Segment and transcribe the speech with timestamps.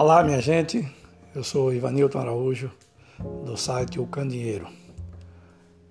[0.00, 0.88] Olá, minha gente.
[1.34, 2.70] Eu sou Ivanilton Araújo,
[3.44, 4.68] do site O Candinheiro.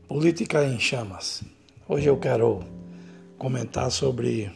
[0.08, 1.44] Política em Chamas.
[1.90, 2.62] Hoje eu quero
[3.38, 4.50] comentar sobre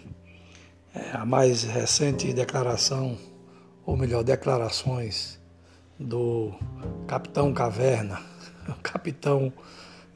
[0.95, 3.17] é, a mais recente declaração,
[3.85, 5.37] ou melhor, declarações
[5.99, 6.53] do
[7.05, 8.21] Capitão Caverna,
[8.69, 9.51] o Capitão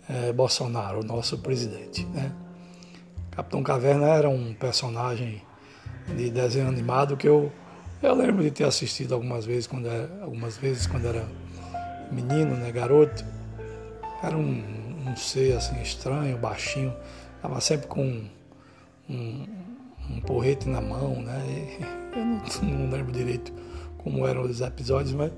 [0.07, 2.05] é, Bolsonaro, o nosso presidente.
[2.05, 2.31] Né?
[3.31, 5.42] Capitão Caverna era um personagem
[6.15, 7.52] de desenho animado que eu
[8.05, 11.25] eu lembro de ter assistido algumas vezes quando era, algumas vezes quando era
[12.11, 13.25] menino, né, garoto.
[14.23, 14.63] Era um,
[15.07, 16.93] um ser assim estranho, baixinho,
[17.36, 18.23] estava sempre com
[19.10, 19.47] um,
[20.10, 21.41] um, porrete na mão, né?
[21.47, 21.83] E
[22.18, 23.54] eu não, não, lembro direito
[23.97, 25.32] como eram os episódios, mas,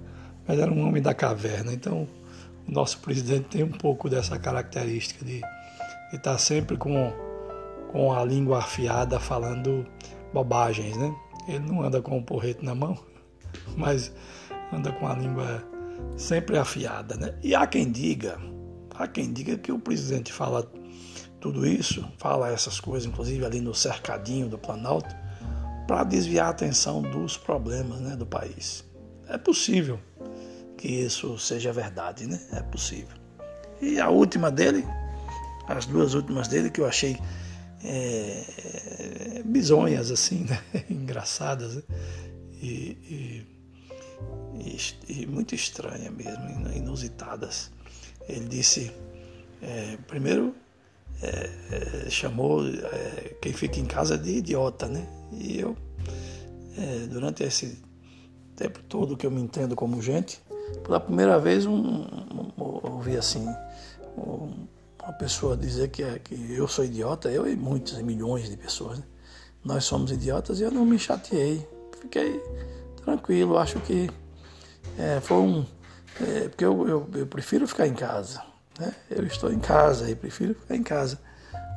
[0.47, 1.73] mas era um homem da caverna.
[1.73, 2.08] Então
[2.67, 5.41] o nosso presidente tem um pouco dessa característica de
[6.13, 7.13] estar tá sempre com,
[7.91, 9.86] com a língua afiada falando
[10.34, 11.13] bobagens, né?
[11.48, 12.98] Ele não anda com o porrete na mão,
[13.76, 14.12] mas
[14.72, 15.64] anda com a língua
[16.16, 17.34] sempre afiada, né?
[17.42, 18.38] E há quem diga,
[18.95, 20.70] há quem diga que o presidente fala
[21.39, 25.16] tudo isso, fala essas coisas, inclusive ali no cercadinho do Planalto,
[25.88, 28.84] para desviar a atenção dos problemas né, do país.
[29.30, 30.00] É possível
[30.78, 32.39] que isso seja verdade, né?
[32.52, 33.16] É possível.
[33.82, 34.86] E a última dele,
[35.67, 37.17] as duas últimas dele que eu achei
[37.83, 40.61] é, bizonhas, assim, né?
[40.89, 41.83] engraçadas né?
[42.61, 43.45] e,
[44.59, 44.78] e,
[45.09, 47.72] e, muito estranhas mesmo, inusitadas.
[48.28, 48.92] Ele disse,
[49.61, 50.53] é, primeiro,
[51.22, 55.08] é, é, chamou é, quem fica em casa de idiota, né?
[55.31, 55.75] E eu,
[56.78, 57.81] é, durante esse
[58.55, 60.42] tempo todo que eu me entendo como gente,
[60.83, 63.48] pela primeira vez um, um, ouvi assim,
[64.17, 64.67] um,
[65.08, 69.00] uma pessoa dizer que, é, que eu sou idiota, eu e muitos milhões de pessoas,
[69.00, 69.05] né?
[69.64, 71.66] nós somos idiotas, e eu não me chateei.
[72.02, 72.44] Fiquei
[73.03, 74.09] tranquilo, acho que
[74.99, 75.66] é, foi um.
[76.20, 78.43] É, porque eu, eu, eu, prefiro ficar em casa.
[78.77, 78.93] Né?
[79.09, 81.17] Eu estou em casa e prefiro ficar em casa.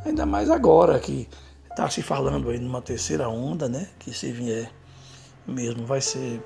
[0.04, 1.28] Ainda mais agora que
[1.70, 3.88] está se falando aí numa terceira onda, né?
[3.98, 4.72] Que se vier
[5.46, 6.42] mesmo vai ser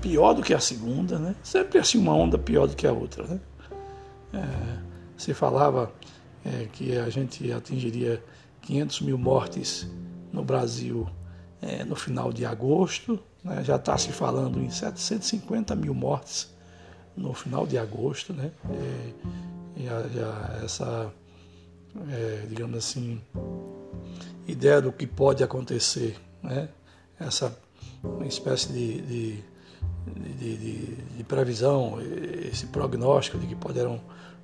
[0.00, 1.36] pior do que a segunda, né?
[1.42, 3.40] Sempre assim uma onda pior do que a outra, né?
[4.32, 5.92] É, se falava
[6.44, 8.22] é, que a gente atingiria
[8.62, 9.88] 500 mil mortes
[10.32, 11.08] no Brasil
[11.62, 13.62] é, no final de agosto, né?
[13.64, 16.52] já está se falando em 750 mil mortes
[17.16, 18.50] no final de agosto, né?
[18.70, 19.12] É,
[19.76, 21.12] e a, essa,
[22.10, 23.20] é, digamos assim,
[24.46, 26.68] ideia do que pode acontecer, né?
[27.18, 27.56] Essa
[28.26, 29.44] espécie de, de,
[30.36, 31.98] de, de previsão,
[32.50, 34.00] esse prognóstico de que poderão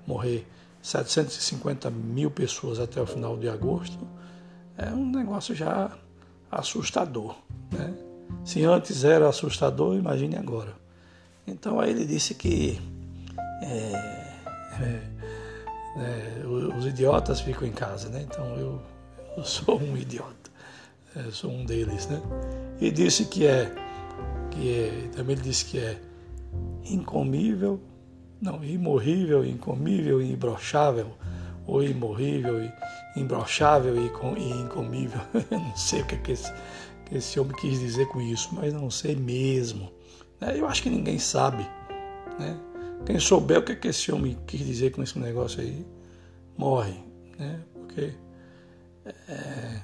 [0.07, 0.47] morrer
[0.83, 4.07] 750 mil pessoas até o final de agosto,
[4.77, 5.91] é um negócio já
[6.51, 7.37] assustador.
[7.71, 7.95] Né?
[8.45, 10.75] Se antes era assustador, imagine agora.
[11.47, 12.81] Então aí ele disse que
[13.63, 13.93] é,
[14.81, 15.03] é,
[15.97, 18.23] é, os idiotas ficam em casa, né?
[18.23, 18.81] Então eu,
[19.37, 20.51] eu sou um idiota,
[21.17, 22.21] é, sou um deles, né?
[22.81, 23.75] E disse que é,
[24.51, 26.01] que é, também ele disse que é
[26.85, 27.81] incomível
[28.41, 31.17] não, imorrível, incomível e imbrochável,
[31.67, 32.61] ou imorrível
[33.17, 35.21] imbrochável e, e incomível.
[35.51, 36.53] Eu não sei o que, é que, esse,
[37.07, 39.91] que esse homem quis dizer com isso, mas não sei mesmo.
[40.41, 40.59] Né?
[40.59, 41.67] Eu acho que ninguém sabe.
[42.39, 42.59] Né?
[43.07, 45.85] Quem souber o que, é que esse homem quis dizer com esse negócio aí,
[46.57, 46.95] morre.
[47.39, 47.61] Né?
[47.75, 48.13] Porque
[49.29, 49.81] é,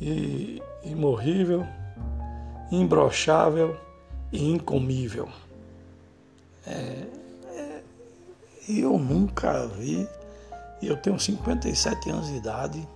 [0.00, 1.66] e, imorrível,
[2.70, 3.76] imbrochável
[4.32, 5.28] e incomível.
[6.66, 6.93] É,
[8.68, 10.08] eu nunca vi,
[10.82, 12.88] eu tenho 57 anos de idade,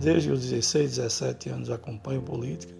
[0.00, 2.74] desde os 16, 17 anos acompanho política,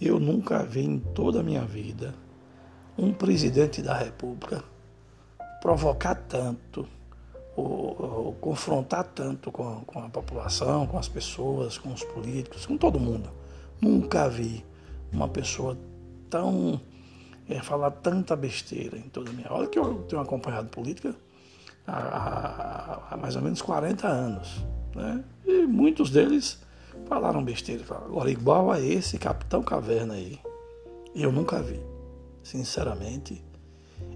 [0.00, 2.14] eu nunca vi em toda a minha vida
[2.98, 4.62] um presidente da República
[5.60, 6.86] provocar tanto,
[7.56, 12.66] ou, ou confrontar tanto com a, com a população, com as pessoas, com os políticos,
[12.66, 13.30] com todo mundo.
[13.80, 14.64] Nunca vi
[15.12, 15.78] uma pessoa
[16.28, 16.80] tão
[17.52, 19.46] é, falar tanta besteira em toda a minha.
[19.50, 21.14] Olha que eu tenho acompanhado política
[21.86, 24.64] há, há, há mais ou menos 40 anos.
[24.94, 25.24] Né?
[25.44, 26.58] E muitos deles
[27.06, 27.84] falaram besteira.
[27.90, 30.38] Agora, igual a esse Capitão Caverna aí,
[31.14, 31.80] eu nunca vi.
[32.42, 33.44] Sinceramente,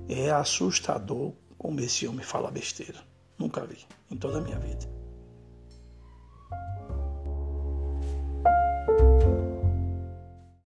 [0.08, 2.98] é assustador como esse homem fala besteira.
[3.38, 3.78] Nunca vi
[4.10, 4.95] em toda a minha vida.